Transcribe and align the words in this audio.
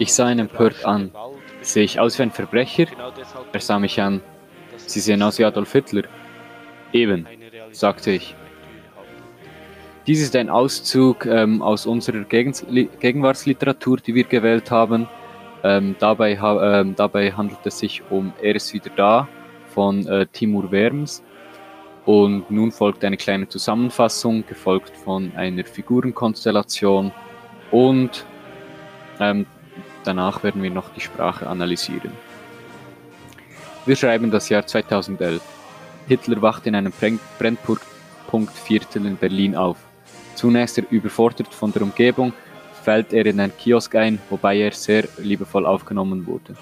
Ich 0.00 0.14
sah 0.14 0.30
ihn 0.30 0.38
empört 0.38 0.86
an. 0.86 1.10
Sehe 1.60 1.84
ich 1.84 2.00
aus 2.00 2.18
wie 2.18 2.22
ein 2.22 2.30
Verbrecher? 2.30 2.86
Er 3.52 3.60
sah 3.60 3.78
mich 3.78 4.00
an. 4.00 4.22
Sie 4.78 4.98
sehen 4.98 5.22
aus 5.22 5.38
wie 5.38 5.44
Adolf 5.44 5.72
Hitler. 5.72 6.04
Eben, 6.90 7.26
sagte 7.72 8.12
ich. 8.12 8.34
Dies 10.06 10.22
ist 10.22 10.34
ein 10.36 10.48
Auszug 10.48 11.26
ähm, 11.26 11.60
aus 11.60 11.84
unserer 11.84 12.24
Gegens 12.24 12.64
Gegenwartsliteratur, 12.98 13.98
die 13.98 14.14
wir 14.14 14.24
gewählt 14.24 14.70
haben. 14.70 15.06
Ähm, 15.62 15.94
dabei, 15.98 16.40
ha 16.40 16.80
ähm, 16.80 16.96
dabei, 16.96 17.32
handelt 17.32 17.60
es 17.64 17.78
sich 17.78 18.02
um 18.08 18.32
Er 18.40 18.54
ist 18.54 18.72
wieder 18.72 18.90
da 18.96 19.28
von 19.66 20.06
äh, 20.06 20.26
Timur 20.32 20.72
Werms. 20.72 21.22
Und 22.06 22.50
nun 22.50 22.72
folgt 22.72 23.04
eine 23.04 23.18
kleine 23.18 23.48
Zusammenfassung, 23.48 24.46
gefolgt 24.46 24.96
von 24.96 25.32
einer 25.36 25.64
Figurenkonstellation 25.64 27.12
und 27.70 28.24
ähm, 29.20 29.44
danach 30.04 30.42
werden 30.42 30.62
wir 30.62 30.70
noch 30.70 30.90
die 30.94 31.00
Sprache 31.00 31.46
analysieren. 31.46 32.12
Wir 33.86 33.96
schreiben 33.96 34.30
das 34.30 34.48
Jahr 34.48 34.66
2011. 34.66 35.40
Hitler 36.06 36.42
wacht 36.42 36.66
in 36.66 36.74
einem 36.74 36.92
Brennpunktviertel 37.38 39.06
in 39.06 39.16
Berlin 39.16 39.56
auf. 39.56 39.78
Zunächst 40.34 40.78
er 40.78 40.84
überfordert 40.90 41.52
von 41.52 41.72
der 41.72 41.82
Umgebung, 41.82 42.32
fällt 42.82 43.12
er 43.12 43.26
in 43.26 43.40
einen 43.40 43.56
Kiosk 43.56 43.94
ein, 43.94 44.18
wobei 44.30 44.58
er 44.58 44.72
sehr 44.72 45.04
liebevoll 45.18 45.66
aufgenommen 45.66 46.26
wurde. 46.26 46.56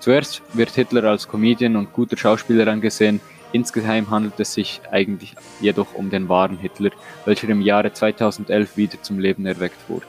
Zuerst 0.00 0.42
wird 0.52 0.70
Hitler 0.70 1.04
als 1.04 1.26
Comedian 1.26 1.76
und 1.76 1.92
guter 1.92 2.16
Schauspieler 2.16 2.70
angesehen, 2.70 3.20
insgeheim 3.52 4.10
handelt 4.10 4.38
es 4.38 4.54
sich 4.54 4.80
eigentlich 4.90 5.34
jedoch 5.60 5.94
um 5.94 6.10
den 6.10 6.28
wahren 6.28 6.58
Hitler, 6.58 6.90
welcher 7.24 7.48
im 7.48 7.60
Jahre 7.60 7.92
2011 7.92 8.76
wieder 8.76 9.02
zum 9.02 9.18
Leben 9.18 9.46
erweckt 9.46 9.88
wurde. 9.88 10.06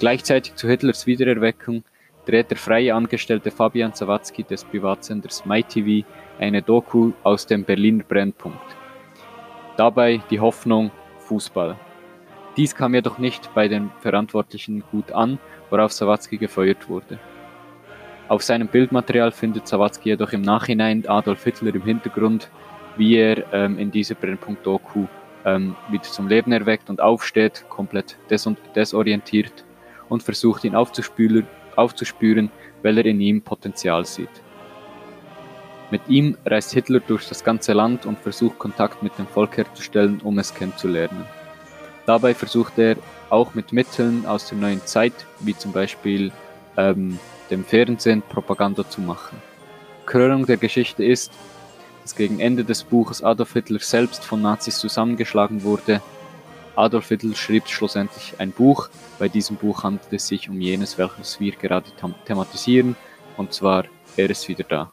Gleichzeitig 0.00 0.54
zu 0.54 0.66
Hitlers 0.66 1.06
Wiedererweckung 1.06 1.84
dreht 2.24 2.50
der 2.50 2.56
freie 2.56 2.94
Angestellte 2.94 3.50
Fabian 3.50 3.92
Sawatzki 3.92 4.44
des 4.44 4.64
Privatsenders 4.64 5.44
MyTV 5.44 6.06
eine 6.38 6.62
Doku 6.62 7.12
aus 7.22 7.44
dem 7.44 7.64
Berliner 7.64 8.02
Brennpunkt. 8.04 8.64
Dabei 9.76 10.22
die 10.30 10.40
Hoffnung 10.40 10.90
Fußball. 11.18 11.76
Dies 12.56 12.74
kam 12.74 12.94
jedoch 12.94 13.18
nicht 13.18 13.52
bei 13.54 13.68
den 13.68 13.90
Verantwortlichen 14.00 14.82
gut 14.90 15.12
an, 15.12 15.38
worauf 15.68 15.92
Sawatzki 15.92 16.38
gefeuert 16.38 16.88
wurde. 16.88 17.18
Auf 18.28 18.42
seinem 18.42 18.68
Bildmaterial 18.68 19.32
findet 19.32 19.68
Sawatzki 19.68 20.08
jedoch 20.08 20.32
im 20.32 20.40
Nachhinein 20.40 21.06
Adolf 21.06 21.44
Hitler 21.44 21.74
im 21.74 21.82
Hintergrund, 21.82 22.48
wie 22.96 23.16
er 23.16 23.52
ähm, 23.52 23.78
in 23.78 23.90
dieser 23.90 24.14
Brennpunkt-Doku 24.14 25.04
ähm, 25.44 25.76
wieder 25.90 26.04
zum 26.04 26.26
Leben 26.26 26.52
erweckt 26.52 26.88
und 26.88 27.02
aufsteht, 27.02 27.66
komplett 27.68 28.16
des 28.30 28.48
desorientiert 28.74 29.64
und 30.10 30.22
versucht 30.22 30.64
ihn 30.64 30.74
aufzuspüren, 30.74 32.50
weil 32.82 32.98
er 32.98 33.06
in 33.06 33.20
ihm 33.22 33.40
Potenzial 33.40 34.04
sieht. 34.04 34.28
Mit 35.90 36.02
ihm 36.06 36.36
reist 36.44 36.72
Hitler 36.72 37.00
durch 37.00 37.26
das 37.28 37.42
ganze 37.42 37.72
Land 37.72 38.04
und 38.04 38.18
versucht 38.18 38.58
Kontakt 38.58 39.02
mit 39.02 39.18
dem 39.18 39.26
Volk 39.26 39.56
herzustellen, 39.56 40.20
um 40.22 40.38
es 40.38 40.54
kennenzulernen. 40.54 41.24
Dabei 42.06 42.34
versucht 42.34 42.78
er 42.78 42.96
auch 43.28 43.54
mit 43.54 43.72
Mitteln 43.72 44.26
aus 44.26 44.48
der 44.48 44.58
neuen 44.58 44.84
Zeit, 44.84 45.12
wie 45.40 45.56
zum 45.56 45.72
Beispiel 45.72 46.30
ähm, 46.76 47.18
dem 47.50 47.64
Fernsehen 47.64 48.22
Propaganda 48.22 48.88
zu 48.88 49.00
machen. 49.00 49.38
Krönung 50.06 50.46
der 50.46 50.56
Geschichte 50.56 51.04
ist, 51.04 51.32
dass 52.02 52.14
gegen 52.14 52.40
Ende 52.40 52.64
des 52.64 52.84
Buches 52.84 53.22
Adolf 53.22 53.52
Hitler 53.52 53.80
selbst 53.80 54.24
von 54.24 54.42
Nazis 54.42 54.78
zusammengeschlagen 54.78 55.62
wurde. 55.62 56.00
Adolf 56.80 57.08
Hitler 57.08 57.36
schrieb 57.36 57.68
schlussendlich 57.68 58.36
ein 58.38 58.52
Buch. 58.52 58.88
Bei 59.18 59.28
diesem 59.28 59.56
Buch 59.56 59.82
handelt 59.82 60.10
es 60.12 60.28
sich 60.28 60.48
um 60.48 60.58
jenes, 60.62 60.96
welches 60.96 61.38
wir 61.38 61.52
gerade 61.52 61.90
thematisieren, 62.24 62.96
und 63.36 63.52
zwar 63.52 63.84
Er 64.16 64.30
ist 64.30 64.48
wieder 64.48 64.64
da. 64.64 64.90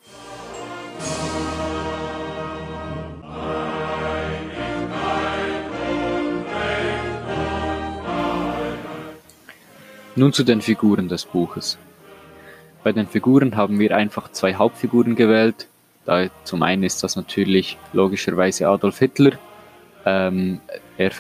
Nun 10.18 10.34
zu 10.34 10.44
den 10.44 10.62
Figuren 10.62 11.08
des 11.08 11.24
Buches. 11.24 11.78
Bei 12.84 12.92
den 12.92 13.08
Figuren 13.08 13.56
haben 13.56 13.80
wir 13.80 13.96
einfach 13.96 14.32
zwei 14.34 14.56
Hauptfiguren 14.56 15.16
gewählt. 15.16 15.68
Da, 16.04 16.28
zum 16.44 16.64
einen 16.64 16.84
ist 16.84 17.02
das 17.04 17.16
natürlich 17.16 17.78
logischerweise 17.94 18.68
Adolf 18.68 19.00
Hitler. 19.00 19.32
Ähm, 20.06 20.60
er, 20.98 21.12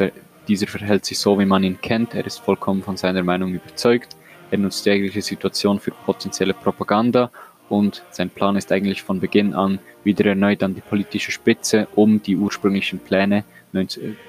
dieser 0.47 0.67
verhält 0.67 1.05
sich 1.05 1.19
so, 1.19 1.39
wie 1.39 1.45
man 1.45 1.63
ihn 1.63 1.79
kennt. 1.81 2.13
Er 2.13 2.25
ist 2.25 2.39
vollkommen 2.39 2.83
von 2.83 2.97
seiner 2.97 3.23
Meinung 3.23 3.53
überzeugt. 3.53 4.15
Er 4.51 4.57
nutzt 4.57 4.85
die 4.85 4.91
eigentliche 4.91 5.21
Situation 5.21 5.79
für 5.79 5.91
potenzielle 5.91 6.53
Propaganda 6.53 7.29
und 7.69 8.03
sein 8.11 8.29
Plan 8.29 8.55
ist 8.55 8.71
eigentlich 8.71 9.03
von 9.03 9.19
Beginn 9.19 9.53
an 9.53 9.79
wieder 10.03 10.25
erneut 10.25 10.63
an 10.63 10.73
die 10.73 10.81
politische 10.81 11.31
Spitze, 11.31 11.87
um 11.95 12.21
die 12.21 12.37
ursprünglichen 12.37 12.99
Pläne, 12.99 13.43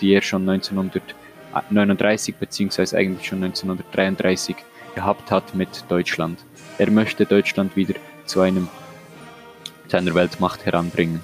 die 0.01 0.13
er 0.13 0.23
schon 0.23 0.49
1939 0.49 2.35
beziehungsweise 2.35 2.97
eigentlich 2.97 3.29
schon 3.29 3.45
1933 3.45 4.57
gehabt 4.97 5.31
hat 5.31 5.55
mit 5.55 5.85
Deutschland. 5.89 6.41
Er 6.79 6.91
möchte 6.91 7.27
Deutschland 7.27 7.77
wieder 7.77 7.95
zu 8.27 8.41
einem 8.41 8.69
zu 9.87 9.97
einer 9.97 10.15
Weltmacht 10.15 10.67
heranbringen. 10.67 11.23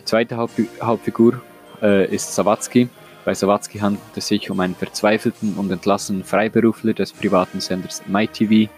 Die 0.00 0.04
zweite 0.04 0.36
Hauptfigur 0.36 1.40
äh, 1.80 2.14
ist 2.14 2.34
Sawatzki. 2.34 2.88
Bei 3.28 3.34
Sawatzki 3.34 3.80
handelt 3.80 4.16
es 4.16 4.28
sich 4.28 4.50
um 4.50 4.58
einen 4.58 4.74
verzweifelten 4.74 5.58
und 5.58 5.70
entlassenen 5.70 6.24
Freiberufler 6.24 6.94
des 6.94 7.12
privaten 7.12 7.60
Senders 7.60 8.02
MyTV. 8.06 8.70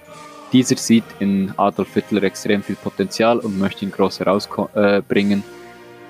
Dieser 0.53 0.77
sieht 0.77 1.05
in 1.21 1.55
Adolf 1.57 1.95
Hitler 1.95 2.25
extrem 2.25 2.61
viel 2.65 2.75
Potenzial 2.75 3.39
und 3.39 3.61
möchte 3.61 3.85
ihn 3.85 3.93
groß 3.93 4.19
herausbringen. 4.19 5.45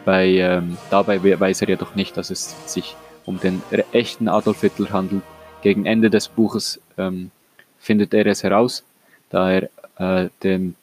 Bei, 0.06 0.26
ähm, 0.26 0.78
dabei 0.88 1.22
weiß 1.38 1.60
er 1.60 1.68
jedoch 1.68 1.94
nicht, 1.94 2.16
dass 2.16 2.30
es 2.30 2.56
sich 2.64 2.96
um 3.26 3.38
den 3.38 3.62
echten 3.92 4.26
Adolf 4.26 4.62
Hitler 4.62 4.88
handelt. 4.90 5.22
Gegen 5.60 5.84
Ende 5.84 6.08
des 6.08 6.26
Buches 6.28 6.80
ähm, 6.96 7.30
findet 7.78 8.14
er 8.14 8.24
es 8.24 8.42
heraus 8.42 8.84
da 9.28 9.50
er 9.50 9.68
äh, 9.98 10.30
den 10.42 10.76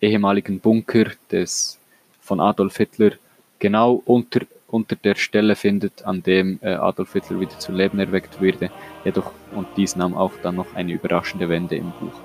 ehemaligen 0.00 0.60
Bunker 0.60 1.10
des, 1.30 1.78
von 2.22 2.40
Adolf 2.40 2.78
Hitler 2.78 3.10
genau 3.58 4.00
unter, 4.06 4.40
unter 4.72 4.96
der 4.96 5.14
Stelle 5.14 5.54
findet, 5.54 6.04
an 6.04 6.22
dem 6.22 6.58
äh, 6.62 6.74
Adolf 6.74 7.12
Hitler 7.12 7.38
wieder 7.38 7.58
zu 7.58 7.72
Leben 7.72 8.00
erweckt 8.00 8.40
wurde. 8.40 8.70
Jedoch, 9.04 9.30
und 9.54 9.68
dies 9.76 9.96
nahm 9.96 10.16
auch 10.16 10.32
dann 10.42 10.56
noch 10.56 10.74
eine 10.74 10.92
überraschende 10.92 11.48
Wende 11.48 11.76
im 11.76 11.92
Buch. 12.00 12.18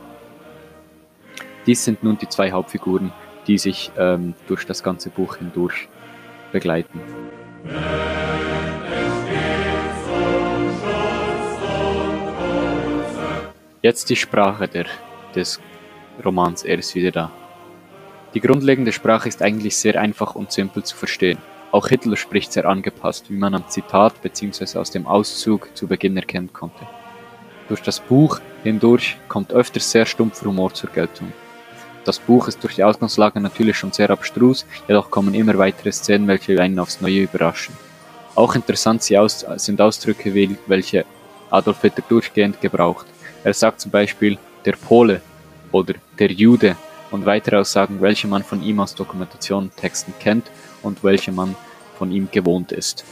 Dies 1.65 1.83
sind 1.83 2.03
nun 2.03 2.17
die 2.17 2.29
zwei 2.29 2.51
Hauptfiguren, 2.51 3.11
die 3.47 3.57
sich 3.57 3.91
ähm, 3.97 4.33
durch 4.47 4.65
das 4.65 4.81
ganze 4.81 5.09
Buch 5.09 5.35
hindurch 5.35 5.89
begleiten. 6.53 7.01
Jetzt 13.81 14.09
die 14.09 14.15
Sprache 14.15 14.69
der 14.69 14.85
des 15.35 15.59
Romans 16.23 16.63
Er 16.63 16.79
ist 16.79 16.95
wieder 16.95 17.11
da. 17.11 17.31
Die 18.33 18.39
grundlegende 18.39 18.93
Sprache 18.93 19.27
ist 19.27 19.41
eigentlich 19.41 19.75
sehr 19.75 19.99
einfach 19.99 20.35
und 20.35 20.51
simpel 20.51 20.83
zu 20.83 20.95
verstehen. 20.95 21.37
Auch 21.71 21.87
Hitler 21.89 22.15
spricht 22.15 22.53
sehr 22.53 22.65
angepasst, 22.65 23.29
wie 23.29 23.35
man 23.35 23.53
am 23.53 23.67
Zitat 23.67 24.21
bzw. 24.21 24.79
aus 24.79 24.91
dem 24.91 25.05
Auszug 25.05 25.69
zu 25.75 25.87
Beginn 25.87 26.15
erkennen 26.15 26.51
konnte. 26.53 26.87
Durch 27.67 27.81
das 27.81 27.99
Buch 27.99 28.39
hindurch 28.63 29.17
kommt 29.27 29.51
öfters 29.51 29.91
sehr 29.91 30.05
stumpfer 30.05 30.45
Humor 30.45 30.73
zur 30.73 30.89
Geltung. 30.89 31.33
Das 32.05 32.19
Buch 32.19 32.47
ist 32.47 32.63
durch 32.63 32.75
die 32.75 32.85
Ausgangslage 32.85 33.41
natürlich 33.41 33.75
schon 33.75 33.91
sehr 33.91 34.09
abstrus, 34.09 34.65
jedoch 34.87 35.11
kommen 35.11 35.33
immer 35.33 35.57
weitere 35.57 35.91
Szenen, 35.91 36.27
welche 36.27 36.57
einen 36.61 36.79
aufs 36.79 37.01
Neue 37.01 37.23
überraschen. 37.23 37.75
Auch 38.35 38.55
interessant 38.55 39.03
sind 39.03 39.81
Ausdrücke, 39.81 40.33
welche 40.67 41.05
Adolf 41.49 41.81
Hitler 41.81 42.03
durchgehend 42.07 42.61
gebraucht. 42.61 43.07
Er 43.43 43.53
sagt 43.53 43.81
zum 43.81 43.91
Beispiel, 43.91 44.37
der 44.63 44.73
Pole 44.73 45.21
oder 45.73 45.95
der 46.17 46.31
Jude 46.31 46.77
und 47.11 47.25
weitere 47.25 47.57
Aussagen, 47.57 48.01
welche 48.01 48.27
man 48.27 48.43
von 48.43 48.63
ihm 48.63 48.79
aus 48.79 48.95
Dokumentationstexten 48.95 50.13
kennt 50.19 50.49
und 50.81 51.03
welche 51.03 51.31
man 51.31 51.55
von 51.97 52.11
ihm 52.11 52.29
gewohnt 52.31 52.71
ist. 52.71 53.05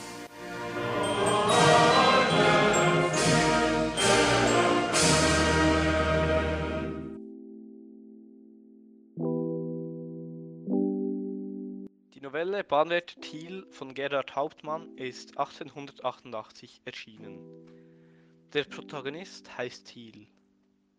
Die 12.14 12.22
Novelle 12.22 12.64
Bahnwärter 12.64 13.20
Thiel 13.22 13.66
von 13.72 13.94
Gerhard 13.94 14.36
Hauptmann 14.36 14.96
ist 14.98 15.38
1888 15.38 16.82
erschienen. 16.86 17.40
Der 18.54 18.64
Protagonist 18.64 19.58
heißt 19.58 19.88
Thiel. 19.88 20.28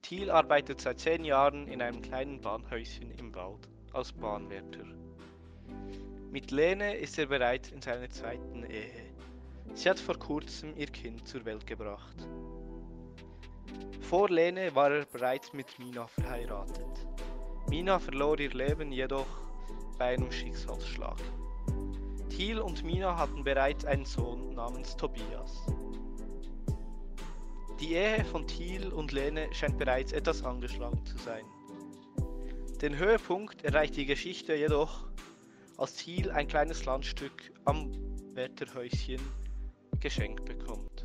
Thiel 0.08 0.30
arbeitet 0.30 0.80
seit 0.80 1.00
zehn 1.00 1.24
Jahren 1.24 1.66
in 1.66 1.82
einem 1.82 2.00
kleinen 2.00 2.40
Bahnhäuschen 2.40 3.10
im 3.18 3.34
Wald 3.34 3.68
als 3.92 4.12
Bahnwärter. 4.12 4.84
Mit 6.30 6.52
Lene 6.52 6.94
ist 6.94 7.18
er 7.18 7.26
bereits 7.26 7.72
in 7.72 7.82
seiner 7.82 8.08
zweiten 8.08 8.62
Ehe. 8.70 9.12
Sie 9.74 9.90
hat 9.90 9.98
vor 9.98 10.16
kurzem 10.16 10.76
ihr 10.76 10.86
Kind 10.86 11.26
zur 11.26 11.44
Welt 11.44 11.66
gebracht. 11.66 12.14
Vor 14.00 14.28
Lene 14.28 14.72
war 14.76 14.92
er 14.92 15.06
bereits 15.06 15.52
mit 15.52 15.76
Mina 15.80 16.06
verheiratet. 16.06 17.04
Mina 17.68 17.98
verlor 17.98 18.38
ihr 18.38 18.54
Leben 18.54 18.92
jedoch 18.92 19.26
bei 19.98 20.14
einem 20.14 20.30
Schicksalsschlag. 20.30 21.18
Thiel 22.28 22.60
und 22.60 22.84
Mina 22.84 23.18
hatten 23.18 23.42
bereits 23.42 23.84
einen 23.84 24.04
Sohn 24.04 24.50
namens 24.50 24.96
Tobias. 24.96 25.66
Die 27.80 27.92
Ehe 27.92 28.24
von 28.24 28.46
Thiel 28.46 28.90
und 28.90 29.12
Lene 29.12 29.48
scheint 29.52 29.76
bereits 29.76 30.12
etwas 30.12 30.42
angeschlagen 30.42 31.04
zu 31.04 31.18
sein. 31.18 31.44
Den 32.80 32.96
Höhepunkt 32.96 33.64
erreicht 33.64 33.96
die 33.96 34.06
Geschichte 34.06 34.54
jedoch, 34.54 35.06
als 35.76 35.94
Thiel 35.94 36.30
ein 36.30 36.48
kleines 36.48 36.86
Landstück 36.86 37.52
am 37.66 37.92
Wetterhäuschen 38.34 39.20
geschenkt 40.00 40.46
bekommt. 40.46 41.04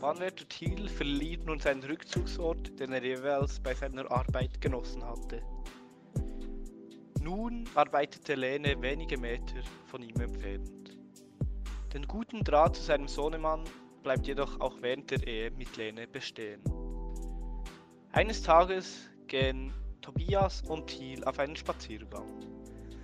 Bahnwärter 0.00 0.48
Thiel 0.48 0.88
verliert 0.88 1.44
nun 1.44 1.58
seinen 1.58 1.82
Rückzugsort, 1.82 2.78
den 2.80 2.92
er 2.92 3.04
jeweils 3.04 3.60
bei 3.60 3.74
seiner 3.74 4.10
Arbeit 4.10 4.58
genossen 4.60 5.04
hatte. 5.04 5.42
Nun 7.22 7.68
arbeitete 7.74 8.34
Lene 8.34 8.80
wenige 8.80 9.18
Meter 9.18 9.62
von 9.86 10.02
ihm 10.02 10.18
entfernt. 10.18 10.96
Den 11.92 12.06
guten 12.06 12.42
Draht 12.42 12.76
zu 12.76 12.82
seinem 12.82 13.08
Sohnemann 13.08 13.64
bleibt 14.04 14.26
jedoch 14.26 14.60
auch 14.60 14.76
während 14.82 15.10
der 15.10 15.26
Ehe 15.26 15.50
mit 15.50 15.76
Lene 15.76 16.06
bestehen. 16.06 16.62
Eines 18.12 18.42
Tages 18.42 19.08
gehen 19.26 19.72
Tobias 20.02 20.62
und 20.62 20.86
Thiel 20.86 21.24
auf 21.24 21.38
einen 21.38 21.56
Spaziergang. 21.56 22.28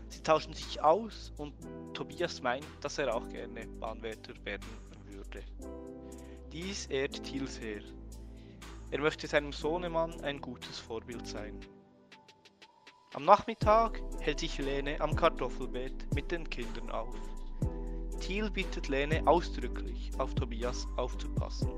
Sie 0.09 0.23
tauschen 0.23 0.53
sich 0.53 0.81
aus 0.83 1.33
und 1.39 1.55
Tobias 1.95 2.43
meint, 2.43 2.67
dass 2.83 2.99
er 2.99 3.15
auch 3.15 3.27
gerne 3.31 3.67
Bahnwärter 3.81 4.35
werden 4.45 4.69
würde. 5.07 5.43
Dies 6.53 6.87
ehrt 6.87 7.25
Thiel 7.25 7.49
sehr. 7.49 7.83
Er 8.91 9.01
möchte 9.01 9.27
seinem 9.27 9.53
Sohnemann 9.53 10.21
ein 10.21 10.41
gutes 10.41 10.79
Vorbild 10.79 11.27
sein. 11.27 11.59
Am 13.15 13.25
Nachmittag 13.25 14.03
hält 14.21 14.41
sich 14.41 14.59
Lene 14.59 15.01
am 15.01 15.17
Kartoffelbeet 15.17 16.15
mit 16.15 16.31
den 16.31 16.49
Kindern 16.49 16.91
auf. 16.91 17.17
Thiel 18.21 18.51
bittet 18.51 18.89
Lene 18.89 19.27
ausdrücklich, 19.27 20.11
auf 20.19 20.35
Tobias 20.35 20.87
aufzupassen. 20.97 21.71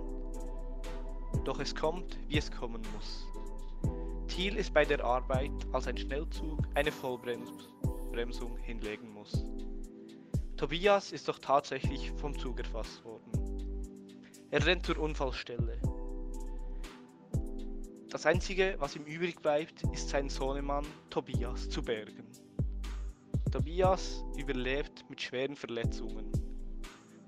Doch 1.44 1.60
es 1.60 1.74
kommt, 1.74 2.18
wie 2.28 2.38
es 2.38 2.50
kommen 2.50 2.82
muss. 2.94 3.26
Thiel 4.26 4.56
ist 4.56 4.74
bei 4.74 4.84
der 4.84 5.04
Arbeit, 5.04 5.52
als 5.72 5.86
ein 5.86 5.96
Schnellzug 5.96 6.58
eine 6.74 6.90
Vollbremsung 6.90 8.56
hinlegen 8.58 9.12
muss. 9.12 9.44
Tobias 10.56 11.12
ist 11.12 11.28
doch 11.28 11.38
tatsächlich 11.38 12.12
vom 12.12 12.38
Zug 12.38 12.58
erfasst 12.58 13.04
worden. 13.04 13.30
Er 14.50 14.66
rennt 14.66 14.84
zur 14.84 14.98
Unfallstelle. 14.98 15.80
Das 18.10 18.26
Einzige, 18.26 18.76
was 18.78 18.96
ihm 18.96 19.04
übrig 19.04 19.40
bleibt, 19.40 19.84
ist 19.92 20.08
sein 20.08 20.28
Sohnemann 20.28 20.86
Tobias 21.08 21.70
zu 21.70 21.82
bergen. 21.82 22.26
Tobias 23.50 24.24
überlebt 24.36 24.81
mit 25.12 25.20
schweren 25.20 25.56
Verletzungen. 25.56 26.32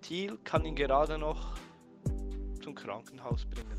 Thiel 0.01 0.39
kann 0.43 0.65
ihn 0.65 0.75
gerade 0.75 1.19
noch 1.19 1.55
zum 2.63 2.75
Krankenhaus 2.75 3.45
bringen. 3.45 3.77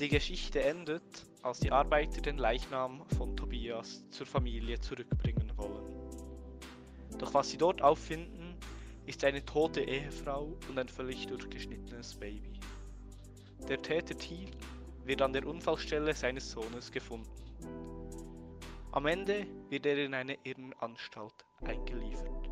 Die 0.00 0.08
Geschichte 0.08 0.64
endet, 0.64 1.04
als 1.42 1.60
die 1.60 1.70
Arbeiter 1.70 2.20
den 2.20 2.38
Leichnam 2.38 3.04
von 3.16 3.36
Tobias 3.36 4.04
zur 4.10 4.26
Familie 4.26 4.80
zurückbringen 4.80 5.52
wollen. 5.54 5.94
Doch 7.18 7.34
was 7.34 7.50
sie 7.50 7.56
dort 7.56 7.82
auffinden, 7.82 8.56
ist 9.06 9.22
eine 9.22 9.44
tote 9.44 9.82
Ehefrau 9.82 10.58
und 10.68 10.76
ein 10.76 10.88
völlig 10.88 11.28
durchgeschnittenes 11.28 12.16
Baby. 12.16 12.58
Der 13.68 13.80
Täter 13.80 14.18
Thiel 14.18 14.50
wird 15.04 15.22
an 15.22 15.32
der 15.32 15.46
Unfallstelle 15.46 16.16
seines 16.16 16.50
Sohnes 16.50 16.90
gefunden. 16.90 17.30
Am 18.92 19.06
Ende 19.06 19.46
wird 19.68 19.86
er 19.86 20.04
in 20.04 20.14
eine 20.14 20.36
Irrenanstalt 20.42 21.46
eingeliefert. 21.62 22.50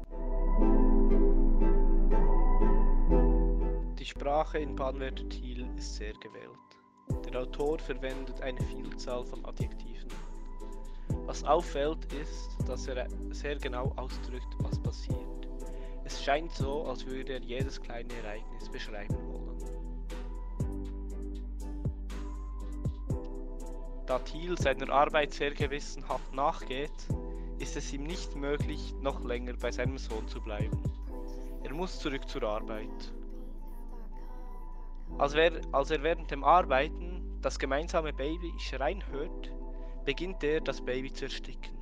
Die 3.98 4.04
Sprache 4.04 4.58
in 4.58 4.76
Bahnwärter 4.76 5.28
Thiel 5.28 5.68
ist 5.76 5.96
sehr 5.96 6.12
gewählt. 6.12 7.26
Der 7.26 7.40
Autor 7.40 7.80
verwendet 7.80 8.40
eine 8.40 8.60
Vielzahl 8.66 9.24
von 9.24 9.44
Adjektiven. 9.44 10.12
Was 11.26 11.42
auffällt 11.42 12.12
ist, 12.12 12.56
dass 12.68 12.86
er 12.86 13.08
sehr 13.30 13.56
genau 13.56 13.92
ausdrückt, 13.96 14.54
was 14.60 14.80
passiert. 14.80 15.48
Es 16.04 16.22
scheint 16.22 16.52
so, 16.52 16.84
als 16.84 17.04
würde 17.04 17.32
er 17.32 17.42
jedes 17.42 17.80
kleine 17.80 18.14
Ereignis 18.22 18.68
beschreiben 18.68 19.16
wollen. 19.26 19.47
Da 24.08 24.18
Thiel 24.20 24.56
seiner 24.56 24.88
Arbeit 24.88 25.34
sehr 25.34 25.52
gewissenhaft 25.52 26.32
nachgeht, 26.32 26.90
ist 27.58 27.76
es 27.76 27.92
ihm 27.92 28.04
nicht 28.04 28.34
möglich, 28.34 28.94
noch 29.02 29.22
länger 29.22 29.52
bei 29.60 29.70
seinem 29.70 29.98
Sohn 29.98 30.26
zu 30.28 30.40
bleiben. 30.40 30.82
Er 31.62 31.74
muss 31.74 31.98
zurück 31.98 32.26
zur 32.26 32.42
Arbeit. 32.44 33.12
Als, 35.18 35.34
wer, 35.34 35.60
als 35.72 35.90
er 35.90 36.02
während 36.02 36.30
dem 36.30 36.42
Arbeiten 36.42 37.38
das 37.42 37.58
gemeinsame 37.58 38.14
Baby 38.14 38.50
schreien 38.58 39.06
hört, 39.08 39.52
beginnt 40.06 40.42
er, 40.42 40.62
das 40.62 40.80
Baby 40.82 41.12
zu 41.12 41.26
ersticken. 41.26 41.76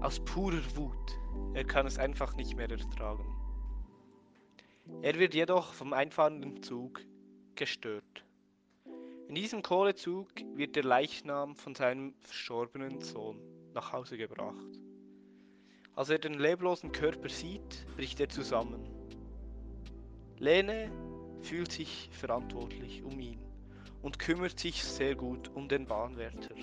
Aus 0.00 0.18
purer 0.20 0.64
Wut. 0.76 1.18
Er 1.52 1.64
kann 1.64 1.86
es 1.86 1.98
einfach 1.98 2.34
nicht 2.36 2.56
mehr 2.56 2.70
ertragen. 2.70 3.26
Er 5.02 5.18
wird 5.18 5.34
jedoch 5.34 5.74
vom 5.74 5.92
einfahrenden 5.92 6.62
Zug 6.62 7.02
gestört. 7.54 8.24
In 9.30 9.36
diesem 9.36 9.62
Kohlezug 9.62 10.26
wird 10.56 10.74
der 10.74 10.82
Leichnam 10.82 11.54
von 11.54 11.76
seinem 11.76 12.14
verstorbenen 12.18 13.00
Sohn 13.00 13.38
nach 13.74 13.92
Hause 13.92 14.18
gebracht. 14.18 14.80
Als 15.94 16.10
er 16.10 16.18
den 16.18 16.34
leblosen 16.34 16.90
Körper 16.90 17.28
sieht, 17.28 17.86
bricht 17.94 18.18
er 18.18 18.28
zusammen. 18.28 18.90
Lene 20.38 20.90
fühlt 21.42 21.70
sich 21.70 22.10
verantwortlich 22.10 23.04
um 23.04 23.20
ihn 23.20 23.38
und 24.02 24.18
kümmert 24.18 24.58
sich 24.58 24.82
sehr 24.82 25.14
gut 25.14 25.48
um 25.54 25.68
den 25.68 25.86
Bahnwärter. 25.86 26.56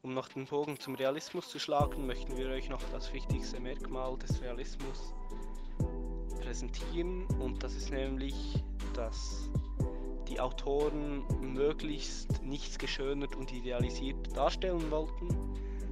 Um 0.00 0.14
noch 0.14 0.28
den 0.28 0.46
Bogen 0.46 0.80
zum 0.80 0.94
Realismus 0.94 1.50
zu 1.50 1.58
schlagen, 1.58 2.06
möchten 2.06 2.38
wir 2.38 2.48
euch 2.48 2.70
noch 2.70 2.82
das 2.90 3.12
wichtigste 3.12 3.60
Merkmal 3.60 4.16
des 4.16 4.40
Realismus 4.40 5.12
präsentieren 6.54 7.26
und 7.40 7.64
das 7.64 7.74
ist 7.74 7.90
nämlich, 7.90 8.62
dass 8.94 9.50
die 10.28 10.38
Autoren 10.38 11.24
möglichst 11.40 12.44
nichts 12.44 12.78
geschönert 12.78 13.34
und 13.34 13.52
idealisiert 13.52 14.36
darstellen 14.36 14.88
wollten. 14.88 15.26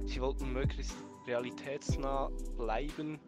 Sie 0.05 0.21
wollten 0.21 0.53
möglichst 0.53 0.95
realitätsnah 1.27 2.29
bleiben 2.55 3.19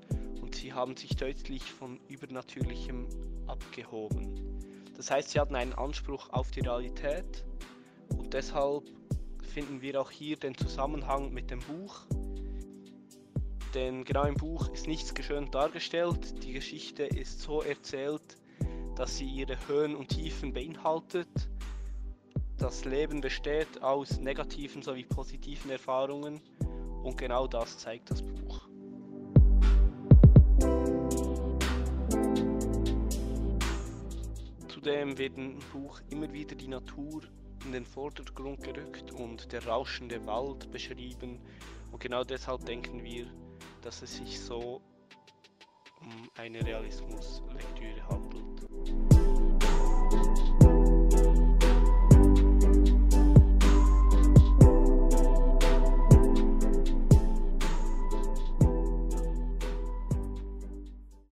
und 0.42 0.56
sie 0.56 0.72
haben 0.72 0.96
sich 0.96 1.18
deutlich 1.18 1.64
von 1.64 2.00
Übernatürlichem 2.08 3.06
abgehoben. 3.48 4.62
Das 4.96 5.12
heißt, 5.12 5.32
sie 5.32 5.40
hatten 5.42 5.56
einen 5.56 5.74
Anspruch 5.74 6.30
auf 6.30 6.52
die 6.52 6.62
Realität 6.62 7.44
und 8.18 8.34
deshalb 8.34 8.86
finden 9.42 9.82
wir 9.82 10.00
auch 10.00 10.10
hier 10.10 10.38
den 10.38 10.56
Zusammenhang 10.56 11.34
mit 11.34 11.52
dem 11.52 11.60
Buch 11.60 12.06
denn 13.76 14.06
genau 14.06 14.24
im 14.24 14.36
Buch 14.36 14.70
ist 14.70 14.88
nichts 14.88 15.14
geschönt 15.14 15.54
dargestellt. 15.54 16.44
Die 16.44 16.54
Geschichte 16.54 17.04
ist 17.04 17.42
so 17.42 17.62
erzählt, 17.62 18.38
dass 18.96 19.18
sie 19.18 19.26
ihre 19.26 19.58
Höhen 19.68 19.96
und 19.96 20.08
Tiefen 20.08 20.54
beinhaltet. 20.54 21.28
Das 22.58 22.86
Leben 22.86 23.20
besteht 23.20 23.84
aus 23.84 24.20
negativen 24.22 24.82
sowie 24.82 25.04
positiven 25.04 25.70
Erfahrungen 25.72 26.40
und 27.04 27.18
genau 27.18 27.48
das 27.48 27.78
zeigt 27.78 28.10
das 28.10 28.22
Buch. 28.22 28.62
Zudem 34.70 35.18
wird 35.18 35.38
im 35.38 35.60
Buch 35.74 36.00
immer 36.10 36.32
wieder 36.32 36.56
die 36.56 36.70
Natur 36.70 37.24
in 37.66 37.74
den 37.74 37.86
Vordergrund 37.86 38.64
gerückt 38.64 39.12
und 39.12 39.52
der 39.52 39.66
rauschende 39.68 40.26
Wald 40.26 40.72
beschrieben. 40.72 41.40
Und 41.92 42.00
genau 42.00 42.24
deshalb 42.24 42.66
denken 42.66 43.04
wir, 43.04 43.26
dass 43.86 44.02
es 44.02 44.18
sich 44.18 44.40
so 44.40 44.82
um 46.02 46.30
eine 46.38 46.66
Realismuslektüre 46.66 48.02
handelt. 48.10 48.25